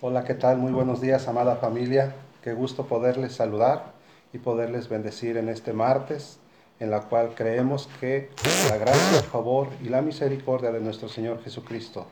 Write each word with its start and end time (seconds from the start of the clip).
Hola, 0.00 0.24
¿qué 0.24 0.34
tal? 0.34 0.58
Muy 0.58 0.72
buenos 0.72 1.00
días, 1.00 1.28
amada 1.28 1.56
familia. 1.56 2.14
Qué 2.42 2.52
gusto 2.52 2.86
poderles 2.86 3.32
saludar 3.32 3.92
y 4.32 4.38
poderles 4.38 4.88
bendecir 4.88 5.36
en 5.36 5.48
este 5.48 5.72
martes, 5.72 6.38
en 6.80 6.90
la 6.90 7.02
cual 7.02 7.30
creemos 7.34 7.88
que 8.00 8.28
la 8.68 8.76
gracia, 8.76 9.18
el 9.18 9.24
favor 9.24 9.68
y 9.82 9.88
la 9.88 10.02
misericordia 10.02 10.72
de 10.72 10.80
nuestro 10.80 11.08
Señor 11.08 11.42
Jesucristo 11.42 12.06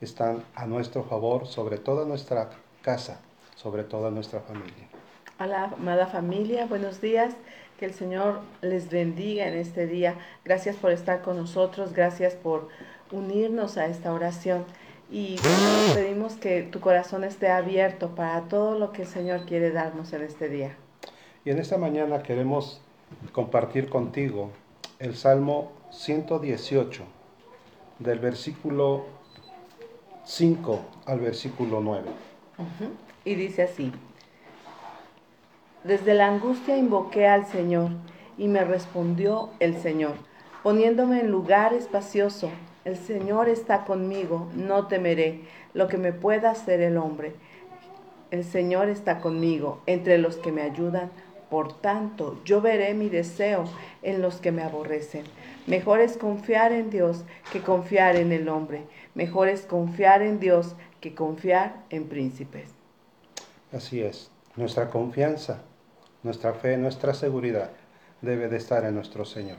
están 0.00 0.42
a 0.56 0.66
nuestro 0.66 1.04
favor 1.04 1.46
sobre 1.46 1.78
toda 1.78 2.04
nuestra 2.04 2.50
casa, 2.82 3.20
sobre 3.54 3.84
toda 3.84 4.10
nuestra 4.10 4.40
familia. 4.40 4.88
Hola, 5.40 5.72
amada 5.78 6.06
familia, 6.06 6.66
buenos 6.66 7.00
días. 7.00 7.34
Que 7.78 7.86
el 7.86 7.94
Señor 7.94 8.40
les 8.60 8.90
bendiga 8.90 9.46
en 9.46 9.54
este 9.54 9.86
día. 9.86 10.16
Gracias 10.44 10.74
por 10.74 10.90
estar 10.90 11.22
con 11.22 11.36
nosotros, 11.36 11.92
gracias 11.92 12.34
por 12.34 12.68
unirnos 13.12 13.78
a 13.78 13.86
esta 13.86 14.12
oración. 14.12 14.64
Y 15.10 15.36
pedimos 15.94 16.34
que 16.34 16.62
tu 16.62 16.80
corazón 16.80 17.24
esté 17.24 17.48
abierto 17.50 18.14
para 18.14 18.42
todo 18.42 18.78
lo 18.78 18.92
que 18.92 19.02
el 19.02 19.08
Señor 19.08 19.44
quiere 19.46 19.70
darnos 19.70 20.12
en 20.12 20.22
este 20.22 20.48
día. 20.48 20.76
Y 21.44 21.50
en 21.50 21.58
esta 21.58 21.78
mañana 21.78 22.22
queremos 22.22 22.80
compartir 23.32 23.88
contigo 23.88 24.50
el 24.98 25.16
Salmo 25.16 25.72
118, 25.90 27.04
del 27.98 28.18
versículo 28.18 29.06
5 30.24 30.80
al 31.06 31.20
versículo 31.20 31.80
9. 31.80 32.08
Y 33.24 33.34
dice 33.34 33.62
así, 33.62 33.92
desde 35.84 36.14
la 36.14 36.26
angustia 36.26 36.76
invoqué 36.76 37.26
al 37.26 37.46
Señor 37.46 37.90
y 38.36 38.48
me 38.48 38.64
respondió 38.64 39.50
el 39.60 39.76
Señor, 39.78 40.14
poniéndome 40.62 41.20
en 41.20 41.30
lugar 41.30 41.72
espacioso 41.72 42.50
el 42.84 42.96
Señor 42.96 43.48
está 43.48 43.84
conmigo, 43.84 44.48
no 44.54 44.86
temeré 44.86 45.40
lo 45.74 45.88
que 45.88 45.98
me 45.98 46.12
pueda 46.12 46.50
hacer 46.50 46.80
el 46.80 46.96
hombre. 46.96 47.34
El 48.30 48.44
Señor 48.44 48.88
está 48.88 49.20
conmigo 49.20 49.82
entre 49.86 50.18
los 50.18 50.36
que 50.36 50.52
me 50.52 50.62
ayudan. 50.62 51.10
Por 51.50 51.80
tanto, 51.80 52.40
yo 52.44 52.60
veré 52.60 52.92
mi 52.94 53.08
deseo 53.08 53.64
en 54.02 54.20
los 54.20 54.36
que 54.36 54.52
me 54.52 54.62
aborrecen. 54.62 55.24
Mejor 55.66 56.00
es 56.00 56.16
confiar 56.16 56.72
en 56.72 56.90
Dios 56.90 57.24
que 57.52 57.60
confiar 57.60 58.16
en 58.16 58.32
el 58.32 58.48
hombre. 58.48 58.82
Mejor 59.14 59.48
es 59.48 59.62
confiar 59.62 60.22
en 60.22 60.40
Dios 60.40 60.74
que 61.00 61.14
confiar 61.14 61.84
en 61.90 62.06
príncipes. 62.06 62.70
Así 63.72 64.02
es. 64.02 64.30
Nuestra 64.56 64.90
confianza, 64.90 65.62
nuestra 66.22 66.52
fe, 66.52 66.76
nuestra 66.76 67.14
seguridad 67.14 67.70
debe 68.20 68.48
de 68.48 68.56
estar 68.56 68.84
en 68.84 68.94
nuestro 68.94 69.24
Señor. 69.24 69.58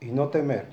Y 0.00 0.06
no 0.06 0.28
temer 0.28 0.66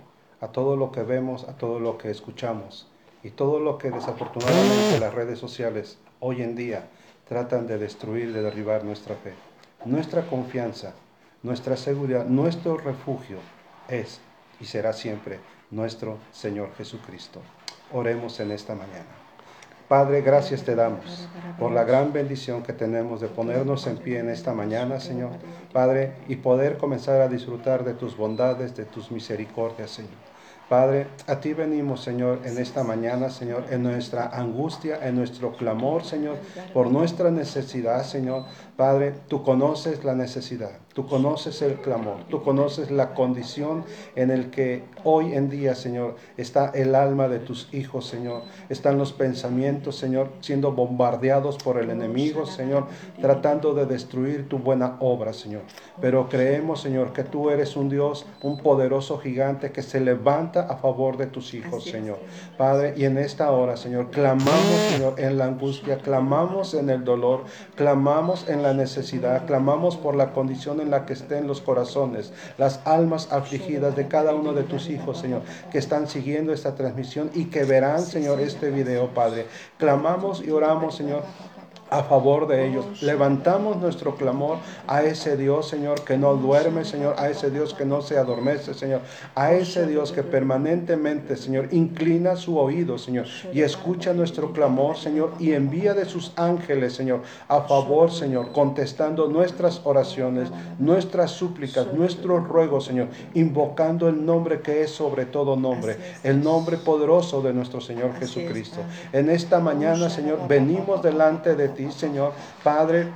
a 0.43 0.49
todo 0.49 0.75
lo 0.75 0.91
que 0.91 1.03
vemos, 1.03 1.45
a 1.47 1.53
todo 1.53 1.79
lo 1.79 1.97
que 1.97 2.11
escuchamos 2.11 2.85
y 3.23 3.29
todo 3.29 3.61
lo 3.61 3.77
que 3.77 3.89
desafortunadamente 3.89 4.99
las 4.99 5.13
redes 5.13 5.39
sociales 5.39 5.97
hoy 6.19 6.41
en 6.41 6.53
día 6.53 6.89
tratan 7.29 7.65
de 7.65 7.77
destruir, 7.77 8.33
de 8.33 8.41
derribar 8.41 8.83
nuestra 8.83 9.15
fe. 9.15 9.33
Nuestra 9.85 10.27
confianza, 10.27 10.95
nuestra 11.43 11.77
seguridad, 11.77 12.25
nuestro 12.25 12.75
refugio 12.75 13.37
es 13.87 14.19
y 14.59 14.65
será 14.65 14.91
siempre 14.91 15.39
nuestro 15.71 16.17
Señor 16.33 16.75
Jesucristo. 16.75 17.39
Oremos 17.93 18.37
en 18.41 18.51
esta 18.51 18.75
mañana. 18.75 19.23
Padre, 19.87 20.21
gracias 20.21 20.63
te 20.63 20.75
damos 20.75 21.29
por 21.57 21.71
la 21.71 21.85
gran 21.85 22.11
bendición 22.11 22.63
que 22.63 22.73
tenemos 22.73 23.21
de 23.21 23.29
ponernos 23.29 23.87
en 23.87 23.97
pie 23.97 24.19
en 24.19 24.29
esta 24.29 24.53
mañana, 24.53 24.99
Señor. 24.99 25.31
Padre, 25.71 26.15
y 26.27 26.35
poder 26.35 26.77
comenzar 26.77 27.21
a 27.21 27.29
disfrutar 27.29 27.85
de 27.85 27.93
tus 27.93 28.17
bondades, 28.17 28.75
de 28.75 28.83
tus 28.83 29.09
misericordias, 29.09 29.91
Señor. 29.91 30.32
Padre, 30.73 31.05
a 31.27 31.39
ti 31.39 31.53
venimos, 31.53 32.01
Señor, 32.01 32.39
en 32.45 32.57
esta 32.57 32.83
mañana, 32.83 33.29
Señor, 33.29 33.65
en 33.69 33.83
nuestra 33.83 34.29
angustia, 34.29 35.07
en 35.07 35.15
nuestro 35.15 35.51
clamor, 35.51 36.03
Señor, 36.03 36.37
por 36.73 36.89
nuestra 36.89 37.29
necesidad, 37.29 38.03
Señor. 38.03 38.45
Padre, 38.75 39.13
tú 39.27 39.43
conoces 39.43 40.03
la 40.03 40.15
necesidad, 40.15 40.71
tú 40.95 41.05
conoces 41.05 41.61
el 41.61 41.75
clamor, 41.75 42.23
tú 42.27 42.41
conoces 42.41 42.89
la 42.89 43.13
condición 43.13 43.85
en 44.15 44.31
el 44.31 44.49
que 44.49 44.83
hoy 45.03 45.33
en 45.35 45.47
día, 45.47 45.75
Señor, 45.75 46.15
está 46.37 46.71
el 46.73 46.95
alma 46.95 47.27
de 47.27 47.37
tus 47.37 47.71
hijos, 47.71 48.07
Señor. 48.07 48.41
Están 48.69 48.97
los 48.97 49.13
pensamientos, 49.13 49.97
Señor, 49.97 50.31
siendo 50.41 50.71
bombardeados 50.71 51.59
por 51.59 51.77
el 51.77 51.91
enemigo, 51.91 52.47
Señor, 52.47 52.87
tratando 53.21 53.75
de 53.75 53.85
destruir 53.85 54.49
tu 54.49 54.57
buena 54.57 54.97
obra, 55.01 55.33
Señor. 55.33 55.61
Pero 56.01 56.27
creemos, 56.29 56.81
Señor, 56.81 57.13
que 57.13 57.23
tú 57.23 57.51
eres 57.51 57.75
un 57.75 57.89
Dios, 57.89 58.25
un 58.41 58.57
poderoso 58.57 59.19
gigante 59.19 59.71
que 59.71 59.83
se 59.83 59.99
levanta 59.99 60.62
a 60.63 60.77
favor 60.77 61.17
de 61.17 61.27
tus 61.27 61.53
hijos, 61.53 61.83
Señor. 61.85 62.19
Padre, 62.57 62.93
y 62.97 63.05
en 63.05 63.17
esta 63.17 63.51
hora, 63.51 63.77
Señor, 63.77 64.09
clamamos, 64.11 64.79
Señor, 64.91 65.19
en 65.19 65.37
la 65.37 65.45
angustia, 65.45 65.97
clamamos 65.97 66.73
en 66.73 66.89
el 66.89 67.03
dolor, 67.03 67.43
clamamos 67.75 68.47
en 68.49 68.63
la 68.63 68.73
necesidad, 68.73 69.45
clamamos 69.45 69.97
por 69.97 70.15
la 70.15 70.31
condición 70.33 70.81
en 70.81 70.91
la 70.91 71.05
que 71.05 71.13
estén 71.13 71.47
los 71.47 71.61
corazones, 71.61 72.33
las 72.57 72.81
almas 72.85 73.31
afligidas 73.31 73.95
de 73.95 74.07
cada 74.07 74.33
uno 74.33 74.53
de 74.53 74.63
tus 74.63 74.89
hijos, 74.89 75.19
Señor, 75.19 75.41
que 75.71 75.77
están 75.77 76.07
siguiendo 76.07 76.53
esta 76.53 76.75
transmisión 76.75 77.29
y 77.33 77.45
que 77.45 77.63
verán, 77.63 78.01
Señor, 78.01 78.39
este 78.39 78.69
video, 78.69 79.13
Padre. 79.13 79.45
Clamamos 79.77 80.43
y 80.43 80.51
oramos, 80.51 80.95
Señor 80.95 81.23
a 81.93 82.01
favor 82.03 82.47
de 82.47 82.67
ellos. 82.67 83.03
Levantamos 83.03 83.77
nuestro 83.77 84.15
clamor 84.15 84.57
a 84.87 85.03
ese 85.03 85.37
Dios, 85.37 85.69
Señor, 85.69 86.03
que 86.03 86.17
no 86.17 86.33
duerme, 86.35 86.85
Señor, 86.85 87.15
a 87.19 87.29
ese 87.29 87.51
Dios 87.51 87.75
que 87.75 87.85
no 87.85 88.01
se 88.01 88.17
adormece, 88.17 88.73
Señor, 88.73 89.01
a 89.35 89.53
ese 89.53 89.85
Dios 89.85 90.11
que 90.11 90.23
permanentemente, 90.23 91.35
Señor, 91.37 91.67
inclina 91.71 92.35
su 92.35 92.57
oído, 92.57 92.97
Señor, 92.97 93.27
y 93.53 93.61
escucha 93.61 94.11
nuestro 94.13 94.53
clamor, 94.53 94.97
Señor, 94.97 95.33
y 95.37 95.53
envía 95.53 95.93
de 95.93 96.05
sus 96.05 96.33
ángeles, 96.35 96.93
Señor, 96.93 97.21
a 97.47 97.61
favor, 97.61 98.11
Señor, 98.11 98.51
contestando 98.53 99.27
nuestras 99.27 99.81
oraciones, 99.83 100.49
nuestras 100.79 101.29
súplicas, 101.29 101.93
nuestros 101.93 102.47
ruegos, 102.47 102.85
Señor, 102.85 103.09
invocando 103.35 104.09
el 104.09 104.25
nombre 104.25 104.61
que 104.61 104.81
es 104.81 104.89
sobre 104.89 105.25
todo 105.25 105.55
nombre, 105.55 105.97
el 106.23 106.41
nombre 106.41 106.77
poderoso 106.77 107.43
de 107.43 107.53
nuestro 107.53 107.81
Señor 107.81 108.15
Jesucristo. 108.15 108.79
En 109.11 109.29
esta 109.29 109.59
mañana, 109.59 110.09
Señor, 110.09 110.47
venimos 110.47 111.03
delante 111.03 111.55
de 111.55 111.69
ti 111.69 111.82
Señor. 111.91 112.31
Padre, 112.63 113.09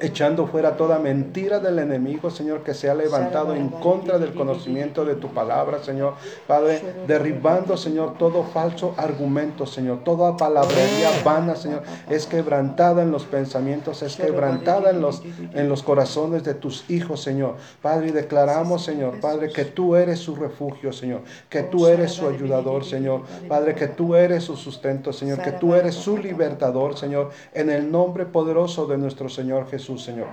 echando 0.00 0.46
fuera 0.46 0.76
toda 0.76 0.98
mentira 0.98 1.58
del 1.58 1.78
enemigo, 1.78 2.30
Señor, 2.30 2.62
que 2.62 2.74
se 2.74 2.88
ha 2.88 2.94
levantado 2.94 3.54
en 3.54 3.68
contra 3.68 4.18
del 4.18 4.34
conocimiento 4.34 5.04
de 5.04 5.16
tu 5.16 5.28
palabra, 5.28 5.82
Señor. 5.82 6.14
Padre, 6.46 6.82
derribando, 7.06 7.76
Señor, 7.76 8.16
todo 8.18 8.44
falso 8.44 8.94
argumento, 8.96 9.66
Señor. 9.66 10.04
Toda 10.04 10.36
palabrería 10.36 11.10
vana, 11.24 11.56
Señor, 11.56 11.82
es 12.08 12.26
quebrantada 12.26 13.02
en 13.02 13.10
los 13.10 13.24
pensamientos, 13.24 14.02
es 14.02 14.16
quebrantada 14.16 14.90
en 14.90 15.00
los, 15.00 15.22
en 15.54 15.68
los 15.68 15.82
corazones 15.82 16.44
de 16.44 16.54
tus 16.54 16.88
hijos, 16.90 17.22
Señor. 17.22 17.56
Padre, 17.82 18.12
declaramos, 18.12 18.84
Señor, 18.84 19.20
Padre, 19.20 19.50
que 19.50 19.64
tú 19.64 19.96
eres 19.96 20.18
su 20.18 20.36
refugio, 20.36 20.92
Señor. 20.92 21.22
Que 21.48 21.62
tú 21.62 21.86
eres 21.86 22.12
su 22.12 22.26
ayudador, 22.28 22.84
Señor. 22.84 23.22
Padre, 23.48 23.74
que 23.74 23.88
tú 23.88 24.14
eres 24.14 24.44
su 24.44 24.56
sustento, 24.56 25.12
Señor. 25.12 25.40
Que 25.42 25.52
tú 25.52 25.74
eres 25.74 25.94
su 25.94 26.16
libertador, 26.16 26.96
Señor. 26.96 27.30
En 27.54 27.70
el 27.70 27.85
nombre 27.86 28.26
poderoso 28.26 28.86
de 28.86 28.98
nuestro 28.98 29.28
Señor 29.28 29.68
Jesús, 29.68 30.02
Señor. 30.02 30.28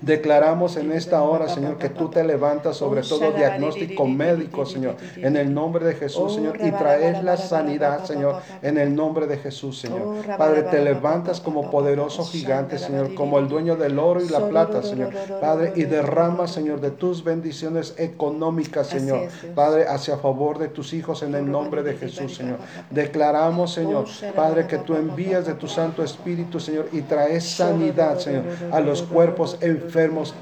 Declaramos 0.00 0.76
en 0.76 0.92
esta 0.92 1.22
hora, 1.22 1.48
Señor, 1.48 1.78
que 1.78 1.88
tú 1.88 2.08
te 2.08 2.24
levantas 2.24 2.76
sobre 2.76 3.02
todo 3.02 3.32
diagnóstico 3.32 4.06
médico, 4.06 4.64
Señor, 4.64 4.96
en 5.16 5.36
el 5.36 5.52
nombre 5.52 5.84
de 5.84 5.94
Jesús, 5.94 6.34
Señor, 6.34 6.58
y 6.64 6.70
traes 6.72 7.22
la 7.24 7.36
sanidad, 7.36 8.04
Señor, 8.04 8.40
en 8.62 8.78
el 8.78 8.94
nombre 8.94 9.26
de 9.26 9.38
Jesús, 9.38 9.78
Señor. 9.78 10.24
Padre, 10.36 10.62
te 10.62 10.80
levantas 10.80 11.40
como 11.40 11.70
poderoso 11.70 12.24
gigante, 12.24 12.78
Señor, 12.78 13.14
como 13.14 13.38
el 13.38 13.48
dueño 13.48 13.76
del 13.76 13.98
oro 13.98 14.22
y 14.22 14.28
la 14.28 14.48
plata, 14.48 14.82
Señor. 14.82 15.12
Padre, 15.40 15.72
y 15.76 15.84
derrama, 15.84 16.46
Señor, 16.46 16.80
de 16.80 16.90
tus 16.90 17.24
bendiciones 17.24 17.94
económicas, 17.98 18.86
Señor. 18.88 19.28
Padre, 19.54 19.86
hacia 19.88 20.16
favor 20.16 20.58
de 20.58 20.68
tus 20.68 20.92
hijos 20.92 21.22
en 21.22 21.34
el 21.34 21.50
nombre 21.50 21.82
de 21.82 21.94
Jesús, 21.94 22.36
Señor. 22.36 22.58
Declaramos, 22.90 23.72
Señor, 23.72 24.06
Padre, 24.34 24.66
que 24.66 24.78
tú 24.78 24.94
envías 24.94 25.46
de 25.46 25.54
tu 25.54 25.68
Santo 25.68 26.02
Espíritu, 26.02 26.60
Señor, 26.60 26.88
y 26.92 27.02
traes 27.02 27.48
sanidad, 27.48 28.18
Señor, 28.18 28.44
a 28.70 28.80
los 28.80 29.02
cuerpos 29.02 29.57
enfermos 29.60 30.34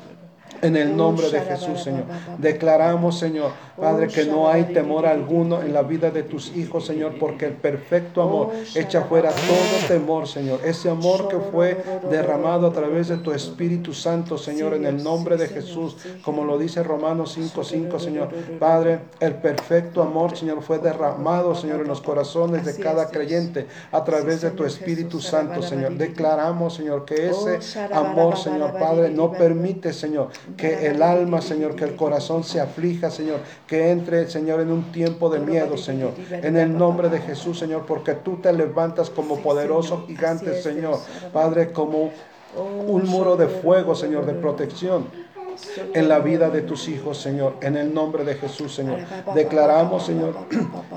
en 0.62 0.76
el 0.76 0.96
nombre 0.96 1.30
de 1.30 1.40
Jesús, 1.40 1.82
Señor. 1.82 2.04
Declaramos, 2.38 3.18
Señor, 3.18 3.52
Padre, 3.76 4.08
que 4.08 4.24
no 4.24 4.48
hay 4.48 4.64
temor 4.64 5.06
alguno 5.06 5.62
en 5.62 5.72
la 5.72 5.82
vida 5.82 6.10
de 6.10 6.22
tus 6.22 6.56
hijos, 6.56 6.86
Señor, 6.86 7.14
porque 7.18 7.46
el 7.46 7.52
perfecto 7.52 8.22
amor 8.22 8.50
echa 8.74 9.02
fuera 9.02 9.30
todo 9.30 9.88
temor, 9.88 10.26
Señor. 10.26 10.60
Ese 10.64 10.88
amor 10.88 11.28
que 11.28 11.38
fue 11.38 11.76
derramado 12.10 12.66
a 12.66 12.72
través 12.72 13.08
de 13.08 13.18
tu 13.18 13.32
Espíritu 13.32 13.92
Santo, 13.92 14.38
Señor, 14.38 14.74
en 14.74 14.86
el 14.86 15.02
nombre 15.02 15.36
de 15.36 15.48
Jesús, 15.48 15.96
como 16.24 16.44
lo 16.44 16.58
dice 16.58 16.82
Romanos 16.82 17.36
5:5, 17.36 17.98
Señor. 17.98 18.28
Padre, 18.58 19.00
el 19.20 19.34
perfecto 19.34 20.02
amor, 20.02 20.36
Señor, 20.36 20.62
fue 20.62 20.78
derramado, 20.78 21.54
Señor, 21.54 21.80
en 21.80 21.88
los 21.88 22.00
corazones 22.00 22.64
de 22.64 22.76
cada 22.76 23.08
creyente 23.08 23.66
a 23.92 24.04
través 24.04 24.40
de 24.40 24.50
tu 24.50 24.64
Espíritu 24.64 25.20
Santo, 25.20 25.62
Señor. 25.62 25.94
Declaramos, 25.94 26.74
Señor, 26.74 27.04
que 27.04 27.28
ese 27.28 27.58
amor, 27.92 28.36
Señor, 28.36 28.72
Padre, 28.78 29.10
no 29.10 29.32
permite, 29.32 29.92
Señor, 29.92 30.28
que 30.56 30.86
el 30.86 31.02
alma, 31.02 31.40
Señor, 31.40 31.76
que 31.76 31.84
el 31.84 31.96
corazón 31.96 32.44
se 32.44 32.60
aflija, 32.60 33.10
Señor, 33.10 33.40
que 33.66 33.90
entre, 33.90 34.28
Señor, 34.28 34.60
en 34.60 34.70
un 34.70 34.92
tiempo 34.92 35.28
de 35.28 35.40
miedo, 35.40 35.76
Señor. 35.76 36.12
En 36.30 36.56
el 36.56 36.76
nombre 36.76 37.08
de 37.08 37.20
Jesús, 37.20 37.58
Señor, 37.58 37.84
porque 37.86 38.14
tú 38.14 38.36
te 38.36 38.52
levantas 38.52 39.10
como 39.10 39.38
poderoso 39.40 40.04
gigante, 40.06 40.62
Señor. 40.62 40.98
Padre, 41.32 41.72
como 41.72 42.10
un 42.56 43.08
muro 43.08 43.36
de 43.36 43.48
fuego, 43.48 43.94
Señor, 43.94 44.26
de 44.26 44.34
protección 44.34 45.25
en 45.94 46.08
la 46.08 46.18
vida 46.20 46.50
de 46.50 46.62
tus 46.62 46.88
hijos, 46.88 47.18
Señor, 47.18 47.56
en 47.60 47.76
el 47.76 47.92
nombre 47.92 48.24
de 48.24 48.34
Jesús, 48.34 48.74
Señor. 48.74 48.98
Declaramos, 49.34 50.06
Señor, 50.06 50.34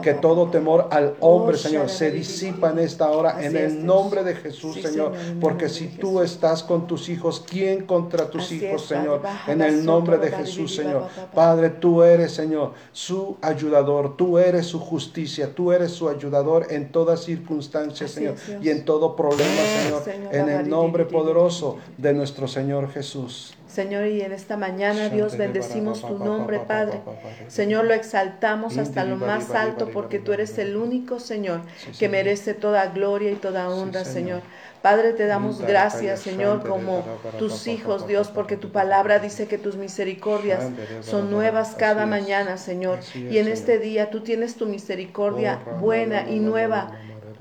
que 0.02 0.14
todo 0.14 0.50
temor 0.50 0.88
al 0.92 1.16
hombre, 1.20 1.58
Señor, 1.58 1.90
se 1.90 2.12
disipa 2.12 2.72
en 2.72 2.80
esta 2.80 3.10
hora, 3.10 3.44
en 3.44 3.56
el 3.56 3.86
nombre 3.86 4.24
de 4.24 4.36
Jesús, 4.36 4.82
Señor, 4.82 5.14
porque 5.40 5.70
si 5.70 5.88
tú 5.88 6.22
estás 6.22 6.64
con 6.64 6.88
tus 6.88 7.10
hijos, 7.10 7.44
¿quién 7.48 7.86
contra 7.86 8.30
tus 8.30 8.52
hijos, 8.52 8.86
Señor? 8.86 9.22
En 9.48 9.62
el 9.62 9.86
nombre 9.86 10.18
de 10.18 10.32
Jesús, 10.32 10.76
Señor. 10.76 11.08
Padre, 11.34 11.70
tú 11.70 12.04
eres, 12.04 12.34
Señor, 12.34 12.74
su 12.92 13.38
ayudador, 13.42 14.16
tú 14.18 14.38
eres 14.38 14.68
su 14.68 14.80
justicia, 14.80 15.54
tú 15.54 15.72
eres 15.72 15.92
su 15.92 16.10
ayudador 16.10 16.68
en 16.70 16.92
todas 16.92 17.24
circunstancias, 17.24 18.12
Señor, 18.12 18.36
y 18.62 18.70
en 18.70 18.86
todo 18.86 19.16
problema, 19.16 19.62
Señor, 20.04 20.30
en 20.32 20.50
el 20.50 20.70
nombre 20.70 21.06
poderoso 21.06 21.78
de 21.98 22.14
nuestro 22.14 22.48
Señor 22.48 22.90
Jesús. 22.92 23.54
Señor, 23.80 24.08
y 24.08 24.20
en 24.20 24.34
esta 24.34 24.58
mañana, 24.58 25.08
Dios, 25.08 25.38
bendecimos 25.38 26.02
tu 26.02 26.20
nombre, 26.20 26.60
Padre. 26.60 27.00
Señor, 27.48 27.86
lo 27.86 27.94
exaltamos 27.94 28.78
hasta 28.78 29.06
lo 29.06 29.16
más 29.16 29.52
alto 29.52 29.90
porque 29.94 30.20
tú 30.20 30.34
eres 30.34 30.58
el 30.58 30.76
único, 30.76 31.22
Señor, 31.22 31.62
que 31.98 32.10
merece 32.10 32.54
toda 32.54 32.88
gloria 32.88 33.32
y 33.32 33.36
toda 33.36 33.70
honra, 33.70 34.04
Señor. 34.04 34.42
Padre, 34.82 35.14
te 35.14 35.28
damos 35.28 35.62
gracias, 35.62 36.20
Señor, 36.20 36.68
como 36.68 37.06
tus 37.38 37.68
hijos, 37.68 38.06
Dios, 38.06 38.28
porque 38.28 38.58
tu 38.58 38.74
palabra 38.74 39.20
dice 39.20 39.48
que 39.48 39.58
tus 39.58 39.78
misericordias 39.78 40.62
son 41.00 41.32
nuevas 41.32 41.76
cada 41.76 42.06
mañana, 42.06 42.58
Señor. 42.58 43.00
Y 43.16 43.38
en 43.38 43.48
este 43.48 43.80
día 43.80 44.10
tú 44.10 44.22
tienes 44.22 44.56
tu 44.56 44.66
misericordia 44.66 45.62
oh, 45.66 45.80
buena 45.80 46.30
y 46.30 46.40
nueva 46.40 46.98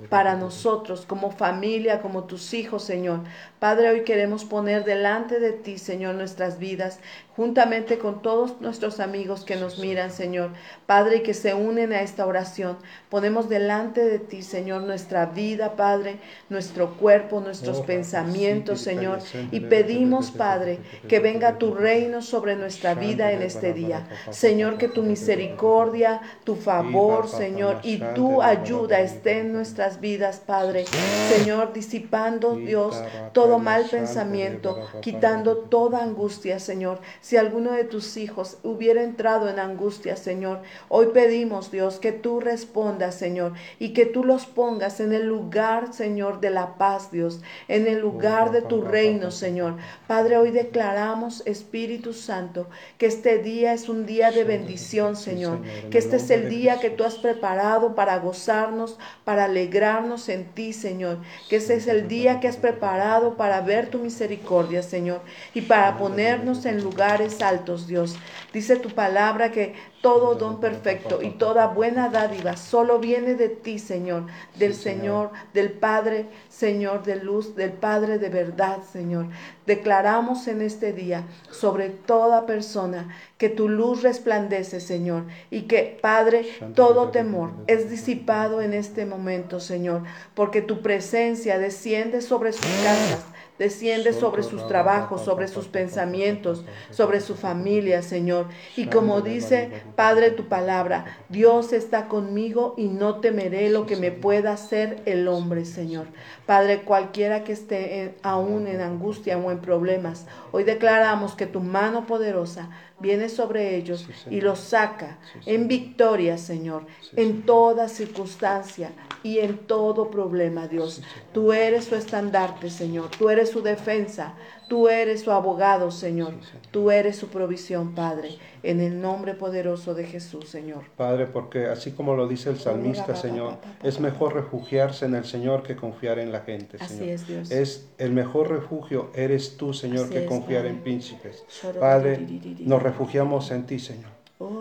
para 0.09 0.37
nosotros 0.37 1.05
como 1.07 1.31
familia, 1.31 2.01
como 2.01 2.25
tus 2.25 2.55
hijos, 2.55 2.83
Señor. 2.83 3.21
Padre, 3.59 3.91
hoy 3.91 4.05
queremos 4.05 4.45
poner 4.45 4.85
delante 4.85 5.41
de 5.41 5.53
ti, 5.53 5.79
Señor, 5.79 6.15
nuestras 6.15 6.59
vidas, 6.59 7.01
juntamente 7.37 7.99
con 7.99 8.23
todos 8.23 8.61
nuestros 8.61 9.01
amigos 9.01 9.45
que 9.45 9.57
nos 9.57 9.79
miran, 9.79 10.11
Señor. 10.11 10.51
Padre, 10.87 11.17
y 11.17 11.23
que 11.23 11.35
se 11.35 11.55
unen 11.55 11.93
a 11.93 12.03
esta 12.03 12.27
oración. 12.27 12.79
Ponemos 13.11 13.49
delante 13.49 14.05
de 14.05 14.19
ti, 14.19 14.43
Señor, 14.43 14.83
nuestra 14.83 15.27
vida, 15.27 15.77
Padre, 15.77 16.19
nuestro 16.49 16.97
cuerpo, 16.97 17.41
nuestros 17.41 17.81
pensamientos, 17.83 18.81
Señor. 18.81 19.21
Y 19.51 19.61
pedimos, 19.61 20.31
Padre, 20.31 20.79
que 21.09 21.21
venga 21.21 21.59
tu 21.59 21.75
reino 21.75 22.23
sobre 22.23 22.57
nuestra 22.57 22.95
vida 22.95 23.33
en 23.33 23.43
este 23.43 23.73
día. 23.73 24.09
Señor, 24.31 24.79
que 24.79 24.89
tu 24.89 25.03
misericordia, 25.03 26.21
tu 26.45 26.55
favor, 26.55 27.29
Señor, 27.29 27.81
y 27.83 27.99
tu 28.15 28.41
ayuda 28.41 29.01
esté 29.01 29.41
en 29.41 29.53
nuestras 29.53 29.98
vidas, 30.01 30.41
Padre. 30.45 30.85
Señor, 31.29 31.73
disipando, 31.73 32.57
Dios, 32.57 33.03
todo 33.33 33.59
mal 33.59 33.85
pensamiento, 33.91 34.79
quitando 35.01 35.57
toda 35.59 36.03
angustia, 36.03 36.59
Señor. 36.59 37.01
Si 37.21 37.37
alguno 37.37 37.73
de 37.73 37.85
tus 37.85 38.17
hijos 38.17 38.59
hubiera 38.63 39.03
entrado 39.03 39.49
en 39.49 39.59
angustia, 39.59 40.17
Señor, 40.17 40.63
hoy 40.89 41.09
pedimos, 41.13 41.71
Dios, 41.71 41.99
que 41.99 42.13
tú 42.13 42.41
respondas, 42.41 43.15
Señor, 43.15 43.53
y 43.79 43.93
que 43.93 44.07
tú 44.07 44.25
los 44.25 44.47
pongas 44.47 45.01
en 45.01 45.13
el 45.13 45.27
lugar, 45.27 45.93
Señor, 45.93 46.41
de 46.41 46.51
la 46.51 46.79
paz, 46.79 47.11
Dios, 47.11 47.41
en 47.69 47.87
el 47.87 47.99
lugar 47.99 48.51
de 48.53 48.63
tu 48.63 48.83
reino, 48.83 49.31
Señor. 49.31 49.77
Padre, 50.07 50.37
hoy 50.37 50.51
declaramos, 50.51 51.43
Espíritu 51.47 52.13
Santo, 52.13 52.69
que 52.99 53.07
este 53.07 53.39
día 53.39 53.73
es 53.73 53.89
un 53.89 54.07
día 54.07 54.31
de 54.31 54.45
bendición, 54.45 55.17
Señor, 55.17 55.61
que 55.91 55.99
este 55.99 56.17
es 56.17 56.31
el 56.31 56.49
día 56.49 56.81
que 56.81 56.91
tú 56.91 57.05
has 57.05 57.17
preparado 57.17 57.95
para 57.95 58.19
gozarnos, 58.19 58.99
para 59.25 59.49
alegrarnos 59.89 60.29
en 60.29 60.45
ti, 60.47 60.73
Señor, 60.73 61.19
que 61.49 61.57
ese 61.57 61.75
es 61.75 61.87
el 61.87 62.09
día 62.09 62.41
que 62.41 62.49
has 62.49 62.57
preparado 62.57 63.37
para 63.37 63.61
ver 63.61 63.89
tu 63.89 63.99
misericordia, 63.99 64.83
Señor, 64.83 65.23
y 65.55 65.63
para 65.63 65.97
ponernos 65.97 66.67
en 66.67 66.83
lugares 66.83 67.41
altos, 67.41 67.87
Dios. 67.87 68.17
Dice 68.53 68.77
tu 68.77 68.91
palabra 68.91 69.51
que 69.51 69.75
todo 70.01 70.37
don 70.37 70.61
perfecto 70.61 71.23
y 71.23 71.31
toda 71.31 71.67
buena 71.67 72.09
dádiva 72.09 72.57
solo 72.57 72.99
viene 72.99 73.35
de 73.35 73.49
ti, 73.49 73.79
Señor, 73.79 74.27
del 74.57 74.75
Señor, 74.75 75.31
del 75.53 75.73
Padre, 75.73 76.27
Señor 76.49 77.03
de 77.03 77.17
luz, 77.17 77.57
del 77.57 77.73
Padre 77.73 78.19
de 78.19 78.29
verdad, 78.29 78.79
Señor. 78.93 79.27
Declaramos 79.67 80.47
en 80.47 80.63
este 80.63 80.93
día 80.93 81.25
sobre 81.51 81.91
toda 81.91 82.47
persona 82.47 83.09
que 83.39 83.49
tu 83.49 83.69
luz 83.69 84.03
resplandece, 84.03 84.81
Señor, 84.81 85.25
y 85.51 85.63
que, 85.63 85.99
Padre, 86.01 86.47
todo 86.75 87.11
temor 87.11 87.51
es 87.67 87.91
disipado 87.91 88.63
en 88.63 88.75
este 88.75 89.05
momento, 89.05 89.61
Señor, 89.61 90.03
porque 90.35 90.63
tu 90.63 90.81
presencia 90.81 91.59
desciende 91.59 92.23
sobre 92.23 92.53
sus 92.53 92.67
casas 92.85 93.25
desciende 93.59 94.13
sobre 94.13 94.43
sus 94.43 94.67
trabajos, 94.67 95.25
sobre 95.25 95.49
sus 95.49 95.67
pensamientos, 95.69 96.65
sobre 96.91 97.21
su 97.21 97.35
familia, 97.35 98.03
Señor. 98.03 98.47
Y 98.77 98.87
como 98.87 99.21
dice, 99.21 99.71
Padre, 99.97 100.31
tu 100.31 100.49
palabra, 100.49 101.05
Dios 101.29 101.73
está 101.73 102.09
conmigo 102.09 102.75
y 102.77 102.89
no 102.89 103.17
temeré 103.17 103.71
lo 103.71 103.87
que 103.87 103.97
me 103.97 104.13
pueda 104.13 104.53
hacer 104.53 105.03
el 105.07 105.29
hombre, 105.29 105.65
Señor. 105.65 106.07
Padre, 106.47 106.83
cualquiera 106.83 107.45
que 107.45 107.53
esté 107.53 108.15
aún 108.23 108.67
en 108.67 108.81
angustia 108.81 109.37
o 109.39 109.51
en 109.51 109.59
problemas, 109.59 110.27
hoy 110.53 110.65
declaramos 110.65 111.35
que 111.35 111.47
tu 111.47 111.61
mano 111.61 112.07
poderosa 112.07 112.71
viene 113.01 113.29
sobre 113.29 113.77
ellos 113.77 114.07
y 114.31 114.41
los 114.41 114.59
saca 114.59 115.19
en 115.47 115.69
victoria, 115.69 116.39
Señor, 116.39 116.87
en 117.17 117.43
toda 117.43 117.89
circunstancia 117.89 118.93
y 119.23 119.39
en 119.39 119.59
todo 119.59 120.11
problema, 120.11 120.69
Dios. 120.69 121.03
Tú 121.33 121.53
eres 121.53 121.85
su 121.85 121.95
estandarte, 121.95 122.71
Señor. 122.71 123.11
Tú 123.19 123.31
eres 123.31 123.51
su 123.51 123.63
defensa. 123.63 124.35
Tú 124.69 124.89
eres 124.89 125.23
su 125.23 125.33
abogado, 125.33 125.91
Señor. 125.91 126.35
Tú 126.71 126.91
eres 126.91 127.17
su 127.17 127.29
provisión, 127.29 127.95
Padre. 127.95 128.37
En 128.63 128.81
el 128.81 129.01
nombre 129.01 129.35
poderoso 129.35 129.95
de 129.95 130.05
Jesús, 130.05 130.49
Señor. 130.49 130.85
Padre, 130.97 131.27
porque 131.27 131.67
así 131.67 131.93
como 131.93 132.15
lo 132.15 132.29
dice 132.29 132.51
el 132.51 132.59
salmista, 132.59 133.17
Señor, 133.17 133.57
es 133.83 133.99
mejor 133.99 134.35
refugiarse 134.35 135.07
en 135.07 135.15
el 135.15 135.25
Señor 135.25 135.63
que 135.63 135.75
confiar 135.75 136.19
en 136.19 136.33
la 136.33 136.41
gente, 136.41 136.77
Señor. 136.79 137.03
Así 137.03 137.11
es, 137.11 137.27
Dios. 137.27 137.51
Es 137.51 137.89
el 137.97 138.13
mejor 138.13 138.51
refugio, 138.51 139.11
eres 139.15 139.57
tú, 139.57 139.73
Señor, 139.73 140.11
que 140.11 140.27
confiar 140.27 140.67
en 140.67 140.83
príncipes. 140.83 141.45
Padre, 141.81 142.27
nos 142.61 142.83
refugiamos 142.83 143.51
en 143.51 143.65
ti, 143.65 143.79
Señor. 143.79 144.18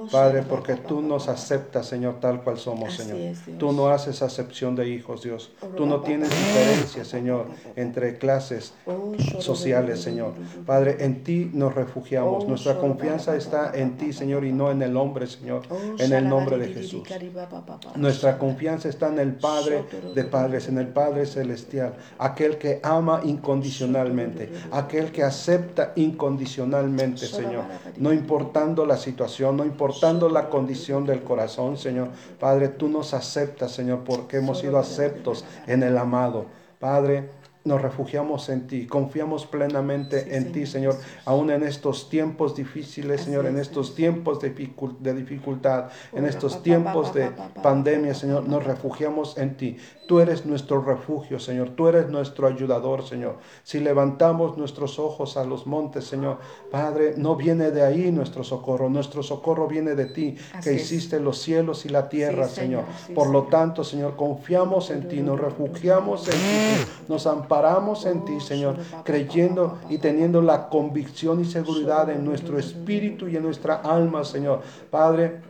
Oh, 0.08 0.12
Padre, 0.12 0.44
porque 0.44 0.76
tú 0.76 1.02
nos 1.02 1.28
aceptas, 1.28 1.86
Señor, 1.86 2.20
tal 2.20 2.44
cual 2.44 2.58
somos, 2.58 2.96
Señor. 2.96 3.36
tú 3.58 3.72
no 3.74 3.90
haces 3.90 4.22
acepción 4.22 4.76
de 4.76 4.88
hijos, 4.88 5.24
Dios. 5.24 5.52
Oh, 5.62 5.68
tú 5.68 5.86
no 5.86 6.02
tienes 6.02 6.30
diferencia, 6.30 7.04
Señor, 7.04 7.48
entre 7.76 8.18
clases 8.18 8.74
oh, 8.86 9.14
sociales, 9.40 10.02
Señor. 10.02 10.34
Padre, 10.66 10.98
en 11.00 11.24
ti 11.24 11.52
nos 11.54 11.76
refugiamos. 11.76 12.48
Nuestra 12.48 12.78
confianza 12.78 13.36
está 13.36 13.72
en 13.74 13.98
ti, 13.98 14.14
Señor, 14.14 14.46
y 14.46 14.54
no 14.54 14.72
en 14.72 14.82
el 14.82 14.96
hombre, 14.96 15.28
Señor. 15.28 15.64
En 16.00 16.14
el 16.14 16.28
nombre 16.28 16.58
de 16.58 16.68
Jesús. 16.74 17.04
Nuestra 17.96 18.38
confianza 18.38 18.90
está 18.90 19.10
en 19.10 19.20
el 19.20 19.34
Padre 19.36 19.84
de 20.16 20.24
Padres, 20.24 20.68
en 20.70 20.78
el 20.78 20.88
Padre 20.88 21.26
Celestial. 21.26 21.96
Aquel 22.18 22.58
que 22.58 22.80
ama 22.84 23.22
incondicionalmente. 23.24 24.52
Aquel 24.72 25.12
que 25.12 25.24
acepta 25.24 25.94
incondicionalmente, 25.96 27.26
Señor. 27.28 27.66
No 27.98 28.14
importando 28.14 28.86
la 28.86 28.98
situación, 28.98 29.58
no 29.58 29.66
importando 29.66 29.97
la 30.30 30.50
condición 30.50 31.06
del 31.06 31.24
corazón, 31.24 31.78
Señor. 31.78 32.10
Padre, 32.40 32.70
tú 32.70 32.88
nos 32.88 33.14
aceptas, 33.14 33.72
Señor, 33.72 34.04
porque 34.06 34.38
hemos 34.38 34.60
sido 34.60 34.78
aceptos 34.78 35.44
en 35.66 35.84
el 35.84 35.98
amado. 35.98 36.46
Padre, 36.80 37.30
nos 37.68 37.82
refugiamos 37.82 38.50
en 38.50 38.68
ti, 38.68 38.88
confiamos 38.88 39.46
plenamente 39.46 40.36
en 40.38 40.52
ti, 40.52 40.66
Señor, 40.66 40.96
aún 41.26 41.52
en 41.52 41.64
estos 41.64 42.10
tiempos 42.10 42.56
difíciles, 42.56 43.22
Señor, 43.22 43.46
en 43.46 43.58
estos 43.58 43.94
tiempos 43.94 44.40
de, 44.40 45.14
dificultad, 45.14 45.90
en 46.14 46.26
estos 46.26 46.64
tiempos 46.64 47.14
de 47.14 47.32
pandemia, 47.62 48.14
Señor, 48.14 48.48
nos 48.48 48.64
refugiamos 48.64 49.38
en 49.38 49.58
ti. 49.58 49.78
Tú 50.08 50.22
eres 50.22 50.46
nuestro 50.46 50.82
refugio, 50.82 51.38
Señor. 51.38 51.72
Tú 51.72 51.90
eres 51.90 52.08
nuestro 52.08 52.48
ayudador, 52.48 53.06
Señor. 53.06 53.40
Si 53.64 53.82
levantamos 53.82 54.58
nuestros 54.58 55.00
ojos 55.00 55.36
a 55.36 55.44
los 55.44 55.68
montes, 55.68 56.06
Señor, 56.06 56.38
Padre, 56.72 57.16
no 57.18 57.36
viene 57.36 57.72
de 57.72 57.84
ahí 57.84 58.10
nuestro 58.10 58.46
socorro. 58.46 58.90
Nuestro 58.90 59.22
socorro 59.22 59.68
viene 59.68 59.96
de 59.96 60.06
ti, 60.06 60.38
que 60.64 60.72
hiciste 60.74 61.20
los 61.20 61.40
cielos 61.42 61.86
y 61.86 61.90
la 61.90 62.08
tierra, 62.08 62.48
Señor. 62.48 62.86
Por 63.14 63.30
lo 63.30 63.44
tanto, 63.44 63.84
Señor, 63.84 64.16
confiamos 64.16 64.92
en 64.92 65.10
ti, 65.10 65.22
nos 65.22 65.42
refugiamos 65.42 66.26
en 66.30 66.36
ti, 66.36 66.92
nos 67.10 67.28
amparamos 67.28 67.57
en 68.06 68.26
ti, 68.26 68.40
Señor, 68.40 68.76
creyendo 69.04 69.80
y 69.90 69.98
teniendo 69.98 70.42
la 70.42 70.70
convicción 70.70 71.42
y 71.42 71.46
seguridad 71.46 72.10
en 72.10 72.24
nuestro 72.24 72.58
espíritu 72.60 73.28
y 73.28 73.36
en 73.36 73.44
nuestra 73.44 73.76
alma, 73.76 74.24
Señor. 74.24 74.62
Padre, 74.90 75.42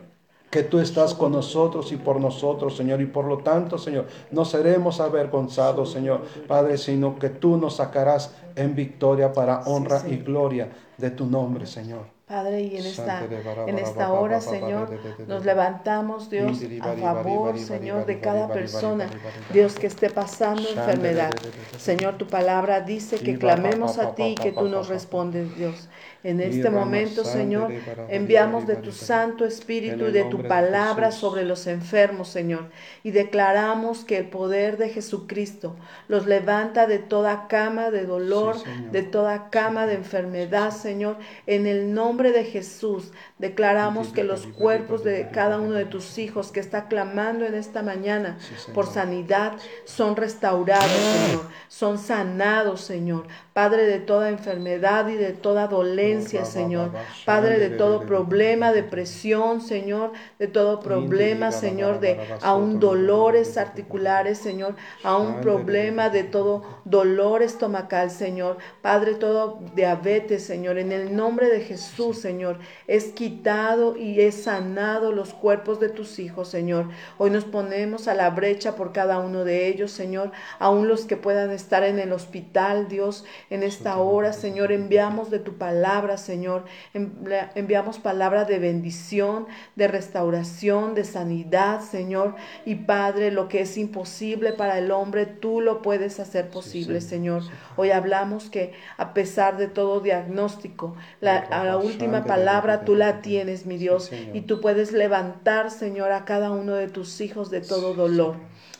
que 0.50 0.62
tú 0.62 0.78
estás 0.78 1.14
con 1.14 1.32
nosotros 1.32 1.92
y 1.92 1.96
por 1.96 2.20
nosotros, 2.20 2.76
Señor, 2.76 3.00
y 3.02 3.06
por 3.06 3.26
lo 3.26 3.38
tanto, 3.38 3.76
Señor, 3.76 4.06
no 4.30 4.44
seremos 4.44 5.00
avergonzados, 5.00 5.92
Señor, 5.92 6.22
Padre, 6.46 6.78
sino 6.78 7.18
que 7.18 7.28
tú 7.28 7.56
nos 7.58 7.76
sacarás 7.76 8.34
en 8.58 8.74
victoria 8.74 9.32
para 9.32 9.60
honra 9.60 10.02
y 10.06 10.16
gloria 10.18 10.68
de 10.96 11.10
tu 11.10 11.26
nombre, 11.26 11.66
Señor. 11.66 12.18
Padre, 12.28 12.60
y 12.60 12.76
en 12.76 12.84
esta, 12.84 13.24
en 13.66 13.78
esta 13.78 14.12
hora, 14.12 14.42
Señor, 14.42 14.90
nos 15.26 15.46
levantamos, 15.46 16.28
Dios, 16.28 16.60
a 16.82 16.92
favor, 16.92 17.58
Señor, 17.58 18.04
de 18.04 18.20
cada 18.20 18.52
persona, 18.52 19.08
Dios, 19.50 19.76
que 19.76 19.86
esté 19.86 20.10
pasando 20.10 20.68
enfermedad. 20.68 21.32
Señor, 21.78 22.18
tu 22.18 22.26
palabra 22.26 22.82
dice 22.82 23.16
que 23.18 23.38
clamemos 23.38 23.96
a 23.96 24.14
ti 24.14 24.24
y 24.24 24.34
que 24.34 24.52
tú 24.52 24.68
nos 24.68 24.88
respondes, 24.88 25.56
Dios. 25.56 25.88
En 26.24 26.40
este 26.40 26.68
momento, 26.68 27.24
Señor, 27.24 27.72
enviamos 28.08 28.66
de 28.66 28.76
tu 28.76 28.92
Santo 28.92 29.46
Espíritu 29.46 30.08
y 30.08 30.10
de 30.10 30.24
tu 30.24 30.42
palabra 30.42 31.12
sobre 31.12 31.44
los 31.44 31.66
enfermos, 31.66 32.28
Señor, 32.28 32.66
y 33.04 33.12
declaramos 33.12 34.04
que 34.04 34.18
el 34.18 34.28
poder 34.28 34.76
de 34.76 34.90
Jesucristo 34.90 35.76
los 36.08 36.26
levanta 36.26 36.86
de 36.86 36.98
toda 36.98 37.46
cama 37.48 37.90
de 37.90 38.04
dolor, 38.04 38.47
de 38.90 39.02
toda 39.02 39.50
cama 39.50 39.86
de 39.86 39.94
enfermedad, 39.94 40.70
Señor, 40.70 41.16
en 41.46 41.66
el 41.66 41.94
nombre 41.94 42.32
de 42.32 42.44
Jesús, 42.44 43.12
declaramos 43.38 44.08
que 44.08 44.24
los 44.24 44.46
cuerpos 44.46 45.04
de 45.04 45.28
cada 45.32 45.58
uno 45.58 45.74
de 45.74 45.84
tus 45.84 46.18
hijos 46.18 46.52
que 46.52 46.60
está 46.60 46.88
clamando 46.88 47.44
en 47.44 47.54
esta 47.54 47.82
mañana 47.82 48.38
por 48.74 48.86
sanidad 48.86 49.52
son 49.84 50.16
restaurados, 50.16 50.90
Señor, 50.90 51.42
son 51.68 51.98
sanados, 51.98 52.80
Señor. 52.80 53.26
Padre 53.52 53.86
de 53.86 53.98
toda 53.98 54.28
enfermedad 54.28 55.08
y 55.08 55.16
de 55.16 55.32
toda 55.32 55.66
dolencia, 55.66 56.44
Señor. 56.44 56.92
Padre 57.24 57.58
de 57.58 57.70
todo 57.70 58.02
problema, 58.02 58.72
depresión, 58.72 59.60
Señor, 59.60 60.12
de 60.38 60.46
todo 60.46 60.80
problema, 60.80 61.50
Señor, 61.50 61.98
de 61.98 62.20
aún 62.42 62.78
dolores 62.78 63.58
articulares, 63.58 64.38
Señor, 64.38 64.76
a 65.02 65.16
un 65.16 65.40
problema 65.40 66.08
de 66.08 66.22
todo 66.24 66.62
dolor 66.84 67.42
estomacal, 67.42 68.10
Señor. 68.10 68.37
Padre, 68.82 69.14
todo 69.14 69.60
diabetes, 69.74 70.44
Señor, 70.44 70.78
en 70.78 70.92
el 70.92 71.14
nombre 71.14 71.48
de 71.48 71.60
Jesús, 71.60 72.18
Señor, 72.18 72.58
es 72.86 73.06
quitado 73.06 73.96
y 73.96 74.20
es 74.20 74.44
sanado 74.44 75.12
los 75.12 75.34
cuerpos 75.34 75.80
de 75.80 75.88
tus 75.88 76.18
hijos, 76.18 76.48
Señor. 76.48 76.88
Hoy 77.18 77.30
nos 77.30 77.44
ponemos 77.44 78.08
a 78.08 78.14
la 78.14 78.30
brecha 78.30 78.76
por 78.76 78.92
cada 78.92 79.18
uno 79.18 79.44
de 79.44 79.66
ellos, 79.66 79.90
Señor, 79.90 80.32
aún 80.58 80.88
los 80.88 81.04
que 81.04 81.16
puedan 81.16 81.50
estar 81.50 81.82
en 81.82 81.98
el 81.98 82.12
hospital, 82.12 82.88
Dios, 82.88 83.24
en 83.50 83.62
esta 83.62 83.98
hora, 83.98 84.32
Señor, 84.32 84.72
enviamos 84.72 85.30
de 85.30 85.38
tu 85.38 85.54
palabra, 85.58 86.16
Señor. 86.16 86.64
Enviamos 86.92 87.98
palabra 87.98 88.44
de 88.44 88.58
bendición, 88.58 89.46
de 89.76 89.88
restauración, 89.88 90.94
de 90.94 91.04
sanidad, 91.04 91.80
Señor. 91.80 92.36
Y 92.64 92.76
Padre, 92.76 93.30
lo 93.30 93.48
que 93.48 93.62
es 93.62 93.76
imposible 93.76 94.52
para 94.52 94.78
el 94.78 94.90
hombre, 94.90 95.26
tú 95.26 95.60
lo 95.60 95.82
puedes 95.82 96.20
hacer 96.20 96.48
posible, 96.50 97.00
Señor. 97.00 97.42
Hoy 97.76 97.90
hablamos 97.90 98.27
que 98.50 98.72
a 98.96 99.14
pesar 99.14 99.56
de 99.56 99.68
todo 99.68 100.00
diagnóstico, 100.00 100.94
la, 101.20 101.48
la 101.50 101.76
última 101.76 102.24
palabra 102.24 102.84
tú 102.84 102.94
la 102.94 103.20
tienes, 103.22 103.66
mi 103.66 103.76
Dios. 103.76 104.10
Y 104.32 104.42
tú 104.42 104.60
puedes 104.60 104.92
levantar, 104.92 105.70
Señor, 105.70 106.12
a 106.12 106.24
cada 106.24 106.50
uno 106.50 106.74
de 106.74 106.88
tus 106.88 107.20
hijos 107.20 107.50
de 107.50 107.60
todo 107.60 107.94
dolor 107.94 108.36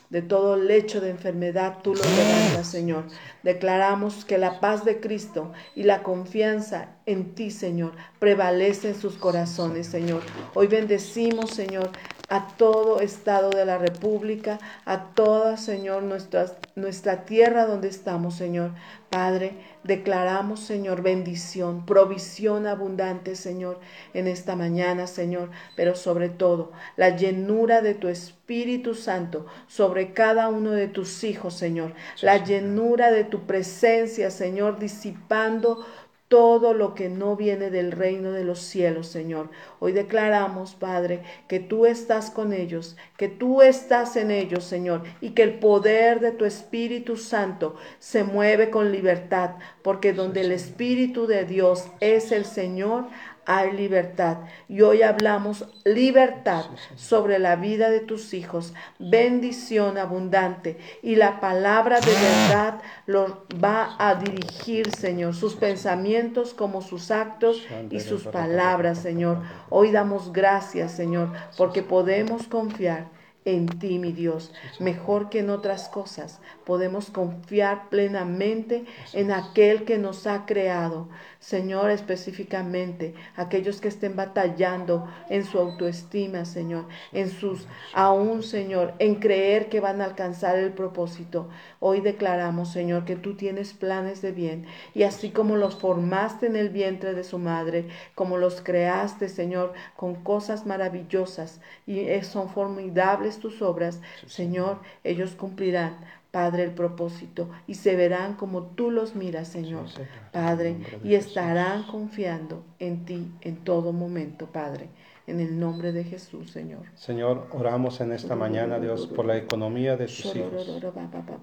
de 0.09 0.23
todo 0.23 0.55
lecho 0.55 1.01
de 1.01 1.11
enfermedad, 1.11 1.77
tú 1.83 1.93
lo 1.93 2.01
levantas, 2.03 2.67
Señor. 2.67 3.05
Declaramos 3.43 4.25
que 4.25 4.37
la 4.37 4.59
paz 4.59 4.83
de 4.83 4.99
Cristo 4.99 5.51
y 5.75 5.83
la 5.83 6.01
confianza 6.01 6.95
en 7.05 7.35
ti, 7.35 7.51
Señor, 7.51 7.93
prevalece 8.17 8.89
en 8.89 8.95
sus 8.99 9.17
corazones, 9.17 9.87
Señor. 9.87 10.21
Hoy 10.55 10.67
bendecimos, 10.67 11.51
Señor, 11.51 11.91
a 12.29 12.47
todo 12.47 13.01
estado 13.01 13.49
de 13.49 13.65
la 13.65 13.77
República, 13.79 14.59
a 14.85 15.13
toda, 15.15 15.57
Señor, 15.57 16.03
nuestra, 16.03 16.45
nuestra 16.75 17.25
tierra 17.25 17.65
donde 17.65 17.87
estamos, 17.87 18.35
Señor. 18.35 18.71
Padre, 19.09 19.53
declaramos, 19.83 20.59
Señor, 20.59 21.01
bendición, 21.01 21.87
provisión 21.87 22.67
abundante, 22.67 23.35
Señor, 23.35 23.79
en 24.13 24.27
esta 24.27 24.55
mañana, 24.55 25.07
Señor, 25.07 25.49
pero 25.75 25.95
sobre 25.95 26.29
todo 26.29 26.71
la 26.95 27.15
llenura 27.15 27.81
de 27.81 27.95
tu 27.95 28.07
Espíritu 28.07 28.93
Santo 28.93 29.47
sobre 29.67 30.13
cada 30.13 30.49
uno 30.49 30.71
de 30.71 30.87
tus 30.87 31.23
hijos, 31.23 31.55
Señor. 31.55 31.93
La 32.21 32.43
llenura 32.43 33.11
de 33.11 33.23
tu 33.23 33.47
presencia, 33.47 34.29
Señor, 34.29 34.77
disipando 34.77 35.83
todo 36.29 36.75
lo 36.75 36.93
que 36.93 37.09
no 37.09 37.35
viene 37.35 37.71
del 37.71 37.91
reino 37.91 38.31
de 38.31 38.45
los 38.45 38.59
cielos, 38.59 39.07
Señor. 39.07 39.49
Hoy 39.79 39.93
declaramos, 39.93 40.75
Padre, 40.75 41.23
que 41.47 41.59
tú 41.59 41.87
estás 41.87 42.29
con 42.29 42.53
ellos, 42.53 42.95
que 43.17 43.29
tú 43.29 43.63
estás 43.63 44.15
en 44.15 44.29
ellos, 44.29 44.63
Señor, 44.63 45.01
y 45.21 45.31
que 45.31 45.41
el 45.41 45.55
poder 45.55 46.19
de 46.19 46.31
tu 46.31 46.45
Espíritu 46.45 47.17
Santo 47.17 47.75
se 47.97 48.23
mueve 48.23 48.69
con 48.69 48.91
libertad, 48.91 49.55
porque 49.81 50.13
donde 50.13 50.41
el 50.41 50.51
Espíritu 50.51 51.25
de 51.25 51.45
Dios 51.45 51.87
es 51.99 52.31
el 52.31 52.45
Señor, 52.45 53.07
hay 53.45 53.71
libertad. 53.71 54.37
Y 54.67 54.81
hoy 54.81 55.01
hablamos 55.01 55.65
libertad 55.83 56.65
sobre 56.95 57.39
la 57.39 57.55
vida 57.55 57.89
de 57.89 57.99
tus 57.99 58.33
hijos, 58.33 58.73
bendición 58.99 59.97
abundante. 59.97 60.77
Y 61.01 61.15
la 61.15 61.39
palabra 61.39 61.99
de 61.99 62.11
verdad 62.11 62.81
los 63.05 63.31
va 63.63 63.95
a 63.97 64.15
dirigir, 64.15 64.91
Señor, 64.91 65.35
sus 65.35 65.55
pensamientos 65.55 66.53
como 66.53 66.81
sus 66.81 67.11
actos 67.11 67.65
y 67.89 67.99
sus 67.99 68.23
palabras, 68.23 68.99
Señor. 68.99 69.41
Hoy 69.69 69.91
damos 69.91 70.31
gracias, 70.33 70.91
Señor, 70.91 71.29
porque 71.57 71.83
podemos 71.83 72.47
confiar 72.47 73.07
en 73.45 73.67
ti, 73.67 73.99
mi 73.99 74.11
Dios. 74.11 74.51
Mejor 74.79 75.29
que 75.29 75.39
en 75.39 75.49
otras 75.49 75.89
cosas, 75.89 76.39
podemos 76.69 77.09
confiar 77.09 77.89
plenamente 77.89 78.85
en 79.13 79.31
aquel 79.31 79.85
que 79.85 79.97
nos 79.97 80.27
ha 80.27 80.45
creado. 80.45 81.09
Señor, 81.39 81.89
específicamente, 81.89 83.15
aquellos 83.35 83.81
que 83.81 83.87
estén 83.87 84.15
batallando 84.15 85.07
en 85.29 85.45
su 85.45 85.57
autoestima, 85.57 86.45
Señor, 86.45 86.85
en 87.11 87.31
sus, 87.31 87.67
aún, 87.93 88.43
Señor, 88.43 88.93
en 88.99 89.15
creer 89.15 89.69
que 89.69 89.79
van 89.79 89.99
a 89.99 90.05
alcanzar 90.05 90.57
el 90.57 90.71
propósito. 90.73 91.49
Hoy 91.79 92.01
declaramos, 92.01 92.71
Señor, 92.71 93.03
que 93.03 93.15
tú 93.15 93.35
tienes 93.35 93.73
planes 93.73 94.21
de 94.21 94.31
bien 94.31 94.67
y 94.93 95.03
así 95.03 95.31
como 95.31 95.55
los 95.55 95.75
formaste 95.79 96.45
en 96.45 96.55
el 96.55 96.69
vientre 96.69 97.15
de 97.15 97.23
su 97.23 97.39
madre, 97.39 97.87
como 98.13 98.37
los 98.37 98.61
creaste, 98.61 99.27
Señor, 99.27 99.73
con 99.95 100.13
cosas 100.23 100.67
maravillosas 100.67 101.61
y 101.87 102.05
son 102.21 102.49
formidables 102.49 103.39
tus 103.39 103.63
obras, 103.63 104.01
Señor, 104.27 104.81
ellos 105.03 105.31
cumplirán 105.31 106.18
Padre, 106.31 106.63
el 106.63 106.71
propósito 106.71 107.49
y 107.65 107.75
se 107.75 107.95
verán 107.95 108.35
como 108.35 108.63
tú 108.63 108.91
los 108.91 109.15
miras, 109.15 109.47
Señor, 109.47 109.85
Padre, 110.31 110.77
y 111.03 111.15
estarán 111.15 111.83
confiando 111.83 112.63
en 112.77 113.05
ti 113.05 113.31
en 113.41 113.57
todo 113.63 113.93
momento, 113.93 114.45
Padre. 114.45 114.89
En 115.25 115.39
el 115.39 115.59
nombre 115.59 115.91
de 115.91 116.03
Jesús, 116.03 116.51
Señor. 116.51 116.81
Señor, 116.95 117.47
oramos 117.51 118.01
en 118.01 118.11
esta 118.11 118.35
mañana, 118.35 118.79
Dios, 118.79 119.05
por 119.07 119.25
la 119.25 119.37
economía 119.37 119.95
de 119.95 120.05
tus 120.05 120.35
hijos. 120.35 120.81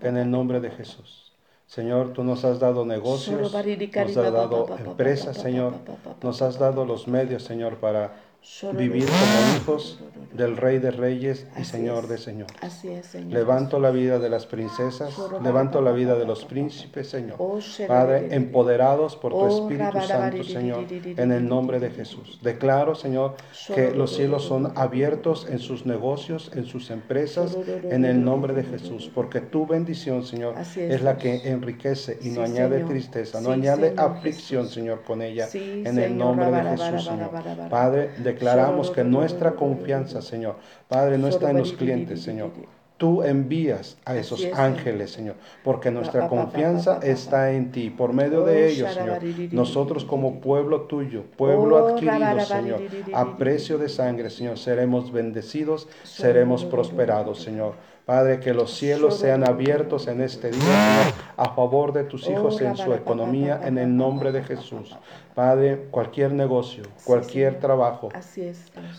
En 0.02 0.16
el 0.16 0.30
nombre 0.30 0.60
de 0.60 0.70
Jesús. 0.70 1.32
Señor, 1.66 2.12
tú 2.12 2.22
nos 2.22 2.44
has 2.44 2.60
dado 2.60 2.84
negocios, 2.84 3.40
nos 3.40 3.54
has 3.54 4.14
dado 4.14 4.76
empresas, 4.78 5.36
Señor, 5.36 5.74
nos 6.22 6.40
has 6.40 6.58
dado 6.60 6.84
los 6.84 7.08
medios, 7.08 7.42
Señor, 7.42 7.78
para 7.78 8.14
vivir 8.76 9.06
como 9.06 9.56
hijos 9.56 10.00
del 10.32 10.56
Rey 10.56 10.78
de 10.78 10.90
Reyes 10.90 11.46
y 11.58 11.64
Señor 11.64 12.08
de 12.08 12.18
Señores. 12.18 12.56
Así 12.60 12.88
es, 12.88 13.06
Señor. 13.06 13.32
Levanto 13.32 13.80
la 13.80 13.90
vida 13.90 14.18
de 14.18 14.28
las 14.28 14.46
princesas, 14.46 15.14
levanto 15.42 15.80
la 15.80 15.92
vida 15.92 16.14
de 16.14 16.24
los 16.24 16.44
príncipes, 16.44 17.08
Señor. 17.08 17.38
Padre, 17.86 18.34
empoderados 18.34 19.16
por 19.16 19.32
tu 19.32 19.46
Espíritu 19.46 20.00
Santo, 20.06 20.44
Señor, 20.44 20.84
en 20.90 21.32
el 21.32 21.48
nombre 21.48 21.80
de 21.80 21.90
Jesús. 21.90 22.38
Declaro, 22.42 22.94
Señor, 22.94 23.36
que 23.74 23.90
los 23.92 24.14
cielos 24.14 24.44
son 24.44 24.72
abiertos 24.76 25.46
en 25.50 25.58
sus 25.58 25.86
negocios, 25.86 26.50
en 26.54 26.66
sus 26.66 26.90
empresas, 26.90 27.56
en 27.82 28.04
el 28.04 28.24
nombre 28.24 28.54
de 28.54 28.64
Jesús, 28.64 29.10
porque 29.14 29.40
tu 29.40 29.66
bendición, 29.66 30.24
Señor, 30.24 30.54
es 30.76 31.02
la 31.02 31.16
que 31.18 31.48
enriquece 31.48 32.18
y 32.22 32.28
no 32.30 32.42
añade 32.42 32.84
tristeza, 32.84 33.40
no 33.40 33.50
añade 33.50 33.94
aflicción, 33.96 34.68
Señor, 34.68 35.02
con 35.02 35.22
ella, 35.22 35.48
en 35.52 35.98
el 35.98 36.16
nombre 36.16 36.50
de 36.50 36.62
Jesús, 36.62 37.04
Señor. 37.04 37.30
Padre, 37.70 38.10
de 38.18 38.35
declaramos 38.36 38.90
que 38.90 39.02
nuestra 39.02 39.52
confianza, 39.52 40.20
Señor, 40.20 40.56
Padre, 40.88 41.16
no 41.16 41.28
está 41.28 41.50
en 41.50 41.58
los 41.58 41.72
clientes, 41.72 42.22
Señor. 42.22 42.50
Tú 42.98 43.22
envías 43.22 43.98
a 44.06 44.16
esos 44.16 44.46
ángeles, 44.54 45.10
Señor, 45.10 45.36
porque 45.62 45.90
nuestra 45.90 46.28
confianza 46.28 46.98
está 47.02 47.52
en 47.52 47.70
ti. 47.70 47.90
Por 47.90 48.14
medio 48.14 48.42
de 48.44 48.68
ellos, 48.68 48.92
Señor, 48.94 49.22
nosotros 49.52 50.04
como 50.04 50.40
pueblo 50.40 50.82
tuyo, 50.82 51.24
pueblo 51.36 51.88
adquirido, 51.88 52.40
Señor, 52.40 52.80
a 53.12 53.36
precio 53.36 53.76
de 53.76 53.90
sangre, 53.90 54.30
Señor, 54.30 54.58
seremos 54.58 55.12
bendecidos, 55.12 55.88
seremos 56.04 56.64
prosperados, 56.64 57.42
Señor. 57.42 57.74
Padre, 58.06 58.38
que 58.38 58.54
los 58.54 58.72
cielos 58.72 59.18
sean 59.18 59.46
abiertos 59.46 60.06
en 60.06 60.22
este 60.22 60.50
día, 60.50 60.60
Señor, 60.60 61.25
a 61.36 61.50
favor 61.50 61.92
de 61.92 62.04
tus 62.04 62.28
hijos 62.28 62.60
en 62.60 62.76
su 62.76 62.92
economía, 62.94 63.60
en 63.64 63.78
el 63.78 63.96
nombre 63.96 64.32
de 64.32 64.42
Jesús. 64.42 64.96
Padre, 65.34 65.88
cualquier 65.90 66.32
negocio, 66.32 66.84
cualquier 67.04 67.60
trabajo, 67.60 68.08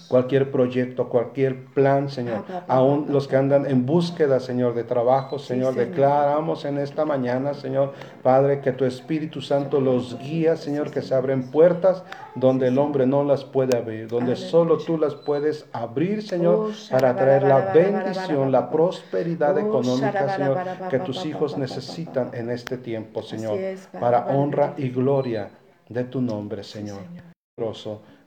cualquier 0.07 0.51
proyecto, 0.51 1.09
cualquier 1.09 1.65
plan, 1.65 2.09
Señor, 2.09 2.43
aún 2.67 3.07
los 3.09 3.27
que 3.27 3.37
andan 3.37 3.65
en 3.65 3.87
búsqueda, 3.87 4.39
Señor, 4.39 4.75
de 4.75 4.83
trabajo, 4.83 5.39
Señor, 5.39 5.73
declaramos 5.73 6.63
en 6.65 6.77
esta 6.77 7.05
mañana, 7.05 7.55
Señor, 7.55 7.93
Padre, 8.21 8.61
que 8.61 8.71
tu 8.71 8.85
Espíritu 8.85 9.41
Santo 9.41 9.81
los 9.81 10.19
guía, 10.19 10.57
Señor, 10.57 10.91
que 10.91 11.01
se 11.01 11.15
abren 11.15 11.49
puertas 11.49 12.03
donde 12.35 12.67
el 12.67 12.77
hombre 12.77 13.07
no 13.07 13.23
las 13.23 13.43
puede 13.43 13.75
abrir, 13.75 14.07
donde 14.07 14.35
solo 14.35 14.77
tú 14.77 14.97
las 14.97 15.15
puedes 15.15 15.65
abrir, 15.73 16.19
Oh, 16.19 16.21
Señor, 16.21 16.71
para 16.91 17.15
traer 17.15 17.43
la 17.43 17.71
bendición, 17.73 18.51
la 18.51 18.69
prosperidad 18.69 19.55
Oh, 19.57 19.59
económica, 19.59 20.35
Señor, 20.35 20.57
que 20.89 20.99
tus 20.99 21.25
hijos 21.25 21.57
necesitan 21.57 22.26
en 22.33 22.49
este 22.49 22.77
tiempo, 22.77 23.21
Señor, 23.21 23.57
es, 23.57 23.87
Padre, 23.87 23.99
para 23.99 24.25
Padre. 24.25 24.37
honra 24.37 24.73
y 24.77 24.89
gloria 24.89 25.49
de 25.89 26.03
tu 26.03 26.21
nombre, 26.21 26.63
Señor. 26.63 27.01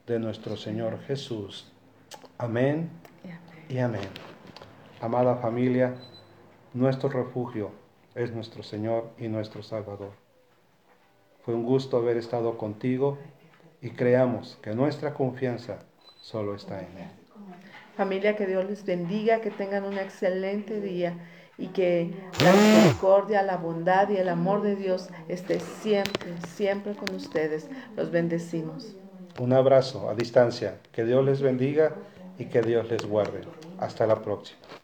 De 0.06 0.18
nuestro 0.18 0.56
Señor 0.56 0.98
Jesús. 1.06 1.70
Amén 2.36 2.90
y 3.68 3.78
amén. 3.78 4.08
Amada 5.00 5.36
familia, 5.36 5.94
nuestro 6.74 7.08
refugio 7.08 7.70
es 8.14 8.32
nuestro 8.32 8.62
Señor 8.62 9.10
y 9.18 9.28
nuestro 9.28 9.62
Salvador. 9.62 10.12
Fue 11.42 11.54
un 11.54 11.64
gusto 11.64 11.96
haber 11.96 12.16
estado 12.16 12.58
contigo 12.58 13.18
y 13.80 13.90
creamos 13.90 14.58
que 14.62 14.74
nuestra 14.74 15.14
confianza 15.14 15.78
solo 16.20 16.54
está 16.54 16.80
en 16.80 16.98
Él. 16.98 17.10
Familia, 17.96 18.36
que 18.36 18.46
Dios 18.46 18.64
les 18.68 18.84
bendiga, 18.84 19.40
que 19.40 19.50
tengan 19.50 19.84
un 19.84 19.98
excelente 19.98 20.80
día 20.80 21.16
y 21.60 21.66
que 21.68 22.10
la 22.42 22.52
misericordia, 22.52 23.42
la 23.42 23.58
bondad 23.58 24.08
y 24.08 24.16
el 24.16 24.28
amor 24.28 24.62
de 24.62 24.74
Dios 24.74 25.10
esté 25.28 25.60
siempre, 25.60 26.34
siempre 26.48 26.94
con 26.94 27.14
ustedes. 27.14 27.68
Los 27.96 28.10
bendecimos. 28.10 28.96
Un 29.38 29.52
abrazo 29.52 30.08
a 30.08 30.14
distancia. 30.14 30.78
Que 30.90 31.04
Dios 31.04 31.24
les 31.24 31.42
bendiga 31.42 31.94
y 32.38 32.46
que 32.46 32.62
Dios 32.62 32.90
les 32.90 33.06
guarde. 33.06 33.42
Hasta 33.78 34.06
la 34.06 34.22
próxima. 34.22 34.79